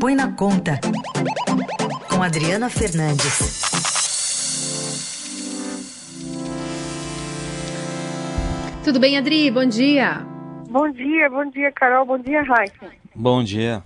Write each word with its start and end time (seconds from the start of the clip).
Põe 0.00 0.14
na 0.14 0.32
Conta, 0.32 0.80
com 2.08 2.22
Adriana 2.22 2.70
Fernandes. 2.70 3.60
Tudo 8.82 8.98
bem, 8.98 9.18
Adri? 9.18 9.50
Bom 9.50 9.66
dia. 9.66 10.26
Bom 10.70 10.90
dia, 10.90 11.28
bom 11.28 11.44
dia, 11.50 11.70
Carol. 11.70 12.06
Bom 12.06 12.16
dia, 12.16 12.42
Raíssa. 12.42 12.90
Bom 13.14 13.44
dia. 13.44 13.84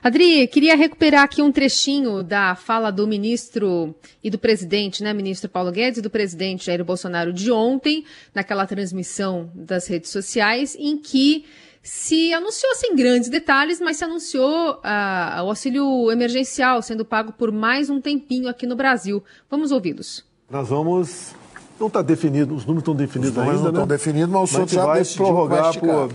Adri, 0.00 0.46
queria 0.46 0.76
recuperar 0.76 1.24
aqui 1.24 1.42
um 1.42 1.50
trechinho 1.50 2.22
da 2.22 2.54
fala 2.54 2.92
do 2.92 3.04
ministro 3.08 3.92
e 4.22 4.30
do 4.30 4.38
presidente, 4.38 5.02
né, 5.02 5.12
ministro 5.12 5.50
Paulo 5.50 5.72
Guedes 5.72 5.98
e 5.98 6.02
do 6.02 6.08
presidente 6.08 6.66
Jair 6.66 6.84
Bolsonaro 6.84 7.32
de 7.32 7.50
ontem, 7.50 8.04
naquela 8.32 8.64
transmissão 8.64 9.50
das 9.52 9.88
redes 9.88 10.10
sociais, 10.10 10.76
em 10.78 10.96
que 10.96 11.44
se 11.86 12.34
anunciou 12.34 12.74
sem 12.74 12.96
grandes 12.96 13.28
detalhes, 13.28 13.80
mas 13.80 13.96
se 13.96 14.04
anunciou 14.04 14.80
ah, 14.82 15.40
o 15.44 15.48
auxílio 15.48 16.10
emergencial 16.10 16.82
sendo 16.82 17.04
pago 17.04 17.32
por 17.32 17.52
mais 17.52 17.88
um 17.88 18.00
tempinho 18.00 18.48
aqui 18.48 18.66
no 18.66 18.74
Brasil. 18.74 19.22
Vamos 19.48 19.70
ouvi-los. 19.70 20.24
Nós 20.50 20.68
vamos. 20.68 21.32
Não 21.78 21.86
está 21.86 22.02
definido, 22.02 22.54
os 22.54 22.64
números 22.64 22.82
estão 22.82 22.94
definidos 22.94 23.36
os 23.36 23.38
ainda, 23.38 23.52
não 23.52 23.62
né? 23.62 23.68
estão 23.68 23.86
definidos, 23.86 24.30
mas 24.30 24.42
o 24.42 24.46
senhor 24.46 24.68
já 24.68 24.86
vai 24.86 25.04
prorrogar 25.04 25.78
por 25.78 26.10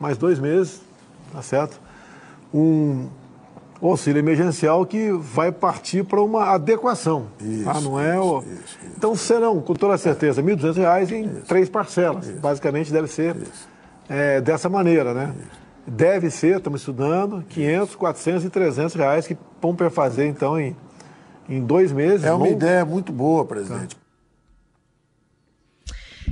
mais 0.00 0.16
dois 0.16 0.38
meses, 0.38 0.80
tá 1.32 1.42
certo? 1.42 1.78
um 2.52 3.08
auxílio 3.80 4.18
emergencial 4.18 4.84
que 4.84 5.12
vai 5.12 5.52
partir 5.52 6.04
para 6.04 6.20
uma 6.20 6.54
adequação. 6.54 7.26
Isso, 7.40 7.64
tá? 7.64 7.80
Não 7.80 7.98
é 7.98 8.18
o... 8.18 8.40
Isso, 8.40 8.48
isso, 8.48 8.78
então 8.96 9.14
serão, 9.14 9.60
com 9.60 9.74
toda 9.74 9.96
certeza, 9.96 10.42
R$ 10.42 10.56
1.200 10.56 11.12
em 11.12 11.28
três 11.42 11.68
parcelas. 11.68 12.28
Basicamente 12.30 12.92
deve 12.92 13.08
ser 13.08 13.36
é, 14.10 14.40
dessa 14.40 14.68
maneira, 14.68 15.14
né? 15.14 15.32
Deve 15.86 16.30
ser, 16.30 16.58
estamos 16.58 16.80
estudando, 16.80 17.44
500, 17.48 17.94
400 17.94 18.44
e 18.44 18.50
300 18.50 18.94
reais 18.96 19.26
que 19.26 19.36
vão 19.62 19.76
fazer 19.90 20.26
então 20.26 20.60
em, 20.60 20.76
em 21.48 21.64
dois 21.64 21.92
meses. 21.92 22.24
É 22.26 22.32
uma 22.32 22.48
ideia 22.48 22.84
muito 22.84 23.12
boa, 23.12 23.44
presidente. 23.44 23.94
Tá. 23.94 24.00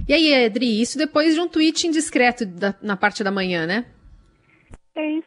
E 0.08 0.12
aí, 0.12 0.32
Edri, 0.32 0.80
isso 0.80 0.98
depois 0.98 1.34
de 1.34 1.40
um 1.40 1.48
tweet 1.48 1.86
indiscreto 1.86 2.44
da, 2.44 2.74
na 2.82 2.96
parte 2.96 3.22
da 3.22 3.30
manhã, 3.30 3.66
né? 3.66 3.86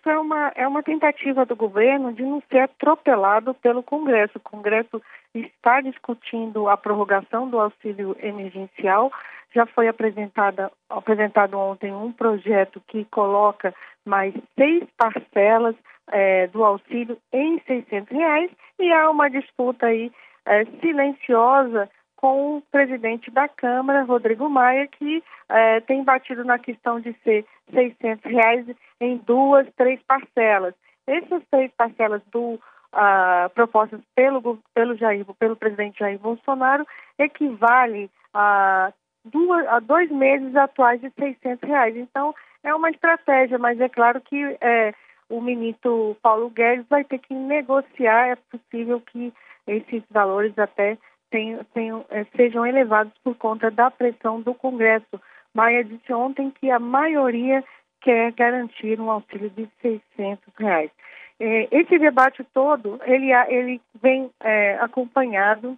Isso 0.01 0.09
é 0.09 0.17
uma, 0.17 0.51
é 0.55 0.67
uma 0.67 0.81
tentativa 0.81 1.45
do 1.45 1.55
governo 1.55 2.11
de 2.11 2.23
não 2.23 2.41
ser 2.49 2.61
atropelado 2.61 3.53
pelo 3.53 3.83
Congresso. 3.83 4.39
O 4.39 4.41
Congresso 4.41 4.99
está 5.31 5.79
discutindo 5.79 6.67
a 6.67 6.75
prorrogação 6.75 7.47
do 7.47 7.59
auxílio 7.59 8.17
emergencial. 8.19 9.11
Já 9.53 9.67
foi 9.67 9.87
apresentada, 9.87 10.71
apresentado 10.89 11.55
ontem 11.55 11.93
um 11.93 12.11
projeto 12.11 12.81
que 12.87 13.05
coloca 13.05 13.75
mais 14.03 14.33
seis 14.57 14.83
parcelas 14.97 15.75
é, 16.11 16.47
do 16.47 16.65
auxílio 16.65 17.15
em 17.31 17.61
600 17.67 18.09
reais 18.09 18.49
e 18.79 18.91
há 18.91 19.07
uma 19.07 19.29
disputa 19.29 19.85
aí 19.85 20.11
é, 20.47 20.65
silenciosa 20.81 21.87
com 22.21 22.57
o 22.57 22.61
presidente 22.71 23.31
da 23.31 23.47
Câmara, 23.47 24.03
Rodrigo 24.03 24.47
Maia, 24.47 24.87
que 24.87 25.23
é, 25.49 25.79
tem 25.81 26.03
batido 26.03 26.45
na 26.45 26.59
questão 26.59 26.99
de 26.99 27.13
ser 27.23 27.43
600 27.73 28.23
reais 28.31 28.65
em 28.99 29.17
duas, 29.17 29.67
três 29.75 29.99
parcelas. 30.03 30.75
Essas 31.07 31.41
três 31.49 31.71
parcelas 31.75 32.21
do 32.31 32.59
uh, 32.93 33.49
propostas 33.55 33.99
pelo, 34.13 34.59
pelo, 34.75 34.95
Jair, 34.95 35.25
pelo 35.39 35.55
presidente 35.55 35.97
Jair 35.99 36.19
Bolsonaro 36.19 36.85
equivale 37.17 38.07
a, 38.35 38.93
duas, 39.25 39.67
a 39.67 39.79
dois 39.79 40.11
meses 40.11 40.55
atuais 40.55 41.01
de 41.01 41.11
600 41.17 41.67
reais. 41.67 41.97
Então, 41.97 42.35
é 42.63 42.73
uma 42.75 42.91
estratégia, 42.91 43.57
mas 43.57 43.81
é 43.81 43.89
claro 43.89 44.21
que 44.21 44.57
é, 44.61 44.93
o 45.27 45.41
ministro 45.41 46.15
Paulo 46.21 46.51
Guedes 46.51 46.85
vai 46.87 47.03
ter 47.03 47.17
que 47.17 47.33
negociar, 47.33 48.27
é 48.27 48.35
possível 48.35 49.01
que 49.01 49.33
esses 49.65 50.03
valores 50.11 50.57
até 50.59 50.99
tenham, 51.31 51.63
tenham, 51.73 52.05
é, 52.09 52.25
sejam 52.35 52.65
elevados 52.65 53.13
por 53.23 53.35
conta 53.35 53.71
da 53.71 53.89
pressão 53.89 54.41
do 54.41 54.53
Congresso. 54.53 55.19
Maia 55.53 55.83
disse 55.83 56.13
ontem 56.13 56.51
que 56.51 56.69
a 56.69 56.79
maioria 56.79 57.63
quer 58.01 58.31
garantir 58.33 58.99
um 58.99 59.09
auxílio 59.09 59.49
de 59.49 59.67
600 59.81 60.53
reais. 60.59 60.91
É, 61.39 61.67
esse 61.71 61.97
debate 61.97 62.43
todo, 62.53 62.99
ele, 63.03 63.31
ele 63.47 63.81
vem 63.99 64.29
é, 64.41 64.75
acompanhado 64.75 65.77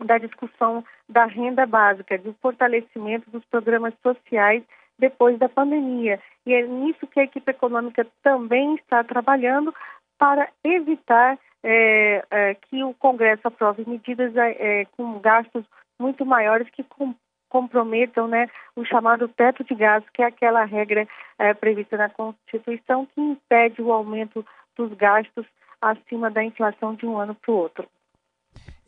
da 0.00 0.18
discussão 0.18 0.84
da 1.08 1.26
renda 1.26 1.66
básica, 1.66 2.18
do 2.18 2.34
fortalecimento 2.40 3.30
dos 3.30 3.44
programas 3.46 3.94
sociais 4.02 4.62
depois 4.98 5.38
da 5.38 5.48
pandemia. 5.48 6.20
E 6.46 6.52
é 6.52 6.62
nisso 6.62 7.06
que 7.06 7.20
a 7.20 7.24
equipe 7.24 7.50
econômica 7.50 8.06
também 8.22 8.74
está 8.76 9.04
trabalhando 9.04 9.74
para 10.18 10.48
evitar 10.64 11.38
é, 11.62 12.24
é, 12.30 12.54
que 12.54 12.82
o 12.82 12.94
Congresso 12.94 13.46
aprove 13.46 13.84
medidas 13.86 14.34
é, 14.36 14.84
com 14.96 15.18
gastos 15.18 15.64
muito 15.98 16.24
maiores 16.24 16.68
que 16.70 16.84
com, 16.84 17.14
comprometam 17.48 18.28
né, 18.28 18.46
o 18.76 18.84
chamado 18.84 19.28
teto 19.28 19.64
de 19.64 19.74
gastos, 19.74 20.10
que 20.12 20.22
é 20.22 20.26
aquela 20.26 20.64
regra 20.64 21.06
é, 21.38 21.54
prevista 21.54 21.96
na 21.96 22.08
Constituição 22.08 23.06
que 23.06 23.20
impede 23.20 23.82
o 23.82 23.92
aumento 23.92 24.44
dos 24.76 24.92
gastos 24.94 25.46
acima 25.80 26.30
da 26.30 26.44
inflação 26.44 26.94
de 26.94 27.06
um 27.06 27.18
ano 27.18 27.34
para 27.34 27.52
o 27.52 27.56
outro. 27.56 27.88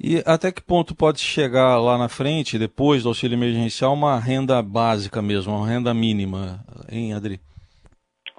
E 0.03 0.23
até 0.25 0.51
que 0.51 0.63
ponto 0.63 0.95
pode 0.95 1.21
chegar 1.21 1.79
lá 1.79 1.99
na 1.99 2.09
frente, 2.09 2.59
depois 2.59 3.03
do 3.03 3.11
auxílio 3.11 3.37
emergencial, 3.37 3.93
uma 3.93 4.19
renda 4.19 4.63
básica 4.63 5.21
mesmo, 5.21 5.55
uma 5.55 5.69
renda 5.69 5.93
mínima, 5.93 6.65
hein, 6.91 7.13
Adri? 7.13 7.39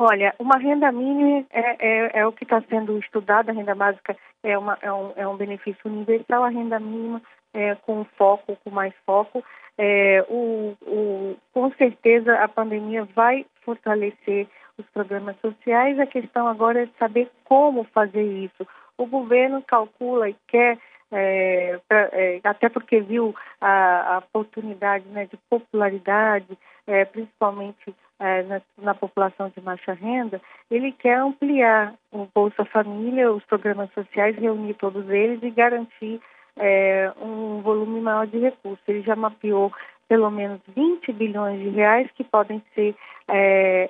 Olha, 0.03 0.33
uma 0.39 0.57
renda 0.57 0.91
mínima 0.91 1.45
é, 1.51 1.75
é, 1.79 2.19
é 2.21 2.25
o 2.25 2.31
que 2.31 2.43
está 2.43 2.59
sendo 2.61 2.97
estudado, 2.97 3.51
a 3.51 3.53
renda 3.53 3.75
básica 3.75 4.17
é, 4.41 4.57
uma, 4.57 4.75
é, 4.81 4.91
um, 4.91 5.13
é 5.15 5.27
um 5.27 5.37
benefício 5.37 5.79
universal, 5.85 6.43
a 6.43 6.49
renda 6.49 6.79
mínima 6.79 7.21
é 7.53 7.75
com 7.75 8.03
foco, 8.17 8.57
com 8.63 8.71
mais 8.71 8.95
foco, 9.05 9.43
é, 9.77 10.25
o, 10.27 10.75
o, 10.87 11.35
com 11.53 11.71
certeza 11.73 12.33
a 12.33 12.47
pandemia 12.47 13.07
vai 13.13 13.45
fortalecer 13.63 14.47
os 14.75 14.87
programas 14.87 15.35
sociais. 15.39 15.99
A 15.99 16.07
questão 16.07 16.47
agora 16.47 16.81
é 16.81 16.89
saber 16.97 17.29
como 17.43 17.83
fazer 17.93 18.23
isso. 18.23 18.67
O 18.97 19.05
governo 19.05 19.61
calcula 19.61 20.27
e 20.27 20.35
quer, 20.47 20.79
é, 21.11 21.79
pra, 21.87 22.09
é, 22.13 22.39
até 22.43 22.69
porque 22.69 23.01
viu 23.01 23.35
a, 23.59 24.15
a 24.15 24.17
oportunidade 24.19 25.05
né, 25.09 25.25
de 25.25 25.37
popularidade, 25.49 26.57
é, 26.87 27.05
principalmente 27.05 27.93
é, 28.19 28.43
na, 28.43 28.61
na, 28.77 28.93
população 28.93 29.49
de 29.49 29.59
baixa 29.61 29.93
renda, 29.93 30.41
ele 30.69 30.91
quer 30.91 31.17
ampliar 31.17 31.93
o 32.11 32.27
Bolsa 32.33 32.63
Família, 32.65 33.31
os 33.31 33.43
programas 33.45 33.91
sociais, 33.93 34.37
reunir 34.37 34.75
todos 34.75 35.09
eles 35.09 35.41
e 35.43 35.49
garantir 35.49 36.21
é, 36.57 37.11
um 37.21 37.61
volume 37.61 37.99
maior 37.99 38.27
de 38.27 38.39
recursos. 38.39 38.83
Ele 38.87 39.01
já 39.01 39.15
mapeou 39.15 39.71
pelo 40.07 40.29
menos 40.29 40.59
20 40.75 41.11
bilhões 41.13 41.59
de 41.59 41.69
reais 41.69 42.09
que 42.15 42.23
podem 42.23 42.61
ser 42.75 42.95
é, 43.27 43.89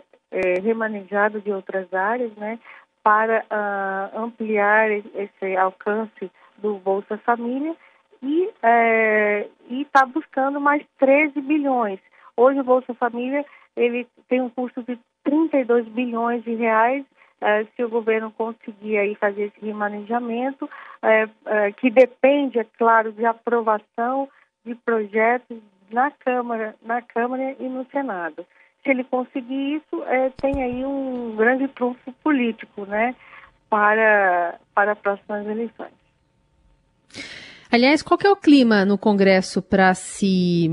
remanejados 0.63 1.43
de 1.43 1.51
outras 1.51 1.93
áreas, 1.93 2.31
né, 2.35 2.57
para 3.03 3.43
uh, 3.49 4.19
ampliar 4.19 4.91
esse 4.91 5.57
alcance 5.57 6.31
do 6.61 6.75
Bolsa 6.75 7.17
Família 7.19 7.75
e 8.21 8.49
é, 8.61 9.47
está 9.69 10.05
buscando 10.05 10.59
mais 10.59 10.85
13 10.99 11.41
bilhões. 11.41 11.99
Hoje 12.37 12.59
o 12.59 12.63
Bolsa 12.63 12.93
Família 12.93 13.45
ele 13.75 14.07
tem 14.27 14.41
um 14.41 14.49
custo 14.49 14.83
de 14.83 14.99
32 15.23 15.87
bilhões 15.87 16.43
de 16.43 16.55
reais 16.55 17.05
Uh, 17.41 17.67
se 17.75 17.83
o 17.83 17.89
governo 17.89 18.31
conseguir 18.31 18.99
aí 18.99 19.15
fazer 19.15 19.45
esse 19.45 19.65
remanejamento, 19.65 20.65
uh, 20.65 20.67
uh, 20.67 21.73
que 21.77 21.89
depende, 21.89 22.59
é 22.59 22.63
claro, 22.77 23.11
de 23.11 23.25
aprovação 23.25 24.29
de 24.63 24.75
projetos 24.75 25.57
na 25.89 26.11
Câmara, 26.11 26.75
na 26.83 27.01
Câmara 27.01 27.55
e 27.59 27.67
no 27.67 27.83
Senado. 27.89 28.45
Se 28.83 28.91
ele 28.91 29.03
conseguir 29.03 29.77
isso, 29.77 30.03
tem 30.39 30.61
aí 30.61 30.85
um 30.85 31.35
grande 31.35 31.67
trunfo 31.69 32.11
político, 32.23 32.85
né, 32.85 33.15
para, 33.69 34.59
para 34.75 34.91
as 34.91 34.99
próximas 34.99 35.45
eleições. 35.47 36.00
Aliás, 37.71 38.01
qual 38.01 38.19
é 38.23 38.29
o 38.29 38.35
clima 38.35 38.83
no 38.83 38.97
Congresso 38.97 39.61
para 39.61 39.93
se 39.93 40.69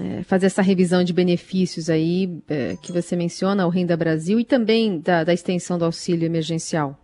é, 0.00 0.22
fazer 0.24 0.46
essa 0.46 0.62
revisão 0.62 1.04
de 1.04 1.12
benefícios 1.12 1.88
aí 1.88 2.28
é, 2.48 2.76
que 2.82 2.92
você 2.92 3.14
menciona, 3.14 3.66
o 3.66 3.70
Renda 3.70 3.96
Brasil, 3.96 4.40
e 4.40 4.44
também 4.44 4.98
da, 4.98 5.22
da 5.22 5.32
extensão 5.32 5.78
do 5.78 5.84
auxílio 5.84 6.26
emergencial? 6.26 6.96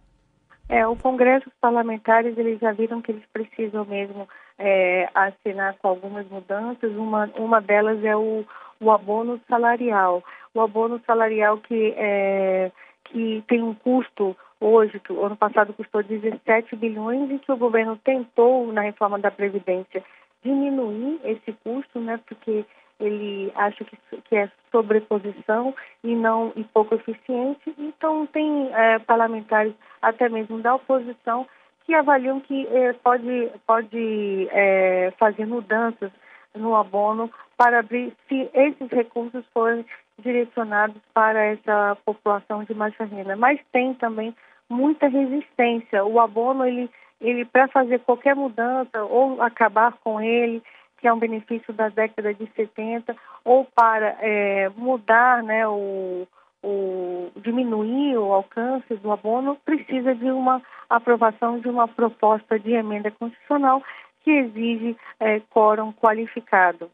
É, 0.69 0.86
o 0.86 0.96
Congresso, 0.96 1.48
os 1.48 1.54
parlamentares, 1.60 2.36
eles 2.36 2.58
já 2.60 2.72
viram 2.72 3.00
que 3.00 3.12
eles 3.12 3.25
precisam 3.32 3.84
mesmo 3.86 4.28
é, 4.58 5.08
assinar 5.14 5.76
com 5.80 5.88
algumas 5.88 6.28
mudanças. 6.28 6.92
Uma, 6.92 7.30
uma 7.38 7.60
delas 7.60 8.04
é 8.04 8.14
o, 8.14 8.44
o 8.80 8.90
abono 8.90 9.40
salarial. 9.48 10.22
O 10.54 10.60
abono 10.60 11.00
salarial 11.06 11.58
que, 11.58 11.94
é, 11.96 12.70
que 13.10 13.43
tem 13.46 13.62
um 13.62 13.75
custo 13.75 14.37
hoje, 14.60 15.00
que 15.00 15.12
o 15.12 15.25
ano 15.25 15.37
passado 15.37 15.72
custou 15.72 16.02
17 16.02 16.75
bilhões 16.76 17.31
e 17.31 17.38
que 17.38 17.52
o 17.52 17.56
governo 17.56 17.96
tentou, 18.05 18.72
na 18.72 18.82
reforma 18.82 19.19
da 19.19 19.31
Previdência, 19.31 20.02
diminuir 20.43 21.20
esse 21.25 21.52
custo, 21.64 22.00
né, 22.00 22.19
porque 22.26 22.64
ele 23.00 23.52
acha 23.55 23.84
que, 23.84 23.96
que 24.22 24.37
é 24.37 24.50
sobreposição 24.70 25.75
e 26.02 26.14
não 26.14 26.52
e 26.56 26.64
pouco 26.64 26.94
eficiente. 26.94 27.75
Então 27.78 28.26
tem 28.26 28.70
é, 28.72 28.99
parlamentares 28.99 29.72
até 30.02 30.28
mesmo 30.28 30.61
da 30.61 30.75
oposição 30.75 31.46
que 31.87 31.94
avaliam 31.94 32.40
que 32.40 32.66
é, 32.66 32.93
pode 32.93 33.50
pode 33.66 34.49
é, 34.50 35.12
fazer 35.16 35.46
mudanças 35.46 36.11
no 36.54 36.75
abono 36.75 37.31
para 37.56 37.78
abrir 37.81 38.12
se 38.28 38.50
esses 38.52 38.90
recursos 38.90 39.44
forem 39.54 39.87
direcionados 40.18 41.00
para 41.14 41.44
essa 41.44 41.96
população 42.04 42.64
de 42.64 42.74
baixa 42.74 43.04
renda. 43.04 43.36
Mas 43.36 43.60
tem 43.72 43.94
também 43.94 44.34
muita 44.68 45.08
resistência. 45.08 46.04
O 46.04 46.20
abono 46.20 46.64
ele 46.64 46.90
ele 47.20 47.44
para 47.44 47.66
fazer 47.66 47.98
qualquer 48.00 48.36
mudança 48.36 49.02
ou 49.02 49.42
acabar 49.42 49.92
com 50.04 50.20
ele 50.20 50.62
que 50.98 51.06
é 51.06 51.12
um 51.12 51.18
benefício 51.18 51.72
da 51.72 51.88
década 51.88 52.34
de 52.34 52.46
70, 52.54 53.16
ou 53.44 53.64
para 53.64 54.16
é, 54.20 54.68
mudar, 54.76 55.42
né, 55.42 55.66
o, 55.66 56.26
o, 56.62 57.30
diminuir 57.36 58.18
o 58.18 58.32
alcance 58.32 58.94
do 58.96 59.12
abono, 59.12 59.56
precisa 59.64 60.14
de 60.14 60.30
uma 60.30 60.60
aprovação 60.90 61.60
de 61.60 61.68
uma 61.68 61.86
proposta 61.86 62.58
de 62.58 62.72
emenda 62.72 63.10
constitucional 63.12 63.82
que 64.24 64.30
exige 64.30 64.96
é, 65.20 65.40
quórum 65.50 65.92
qualificado. 65.92 66.90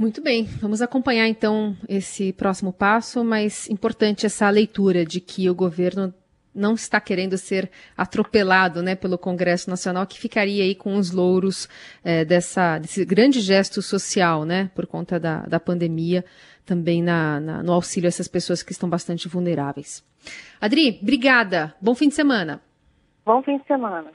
Muito 0.00 0.22
bem, 0.22 0.44
vamos 0.44 0.80
acompanhar 0.80 1.28
então 1.28 1.76
esse 1.86 2.32
próximo 2.32 2.72
passo, 2.72 3.22
mas 3.22 3.68
importante 3.68 4.24
essa 4.24 4.48
leitura 4.48 5.04
de 5.04 5.20
que 5.20 5.50
o 5.50 5.54
governo 5.54 6.14
não 6.54 6.72
está 6.72 6.98
querendo 6.98 7.36
ser 7.36 7.70
atropelado 7.94 8.82
né, 8.82 8.94
pelo 8.94 9.18
Congresso 9.18 9.68
Nacional, 9.68 10.06
que 10.06 10.18
ficaria 10.18 10.64
aí 10.64 10.74
com 10.74 10.96
os 10.96 11.10
louros 11.10 11.68
é, 12.02 12.24
dessa, 12.24 12.78
desse 12.78 13.04
grande 13.04 13.40
gesto 13.40 13.82
social, 13.82 14.46
né, 14.46 14.70
por 14.74 14.86
conta 14.86 15.20
da, 15.20 15.40
da 15.42 15.60
pandemia, 15.60 16.24
também 16.64 17.02
na, 17.02 17.38
na, 17.38 17.62
no 17.62 17.74
auxílio 17.74 18.06
a 18.06 18.08
essas 18.08 18.26
pessoas 18.26 18.62
que 18.62 18.72
estão 18.72 18.88
bastante 18.88 19.28
vulneráveis. 19.28 20.02
Adri, 20.58 20.98
obrigada. 21.02 21.74
Bom 21.78 21.94
fim 21.94 22.08
de 22.08 22.14
semana. 22.14 22.62
Bom 23.22 23.42
fim 23.42 23.58
de 23.58 23.66
semana. 23.66 24.10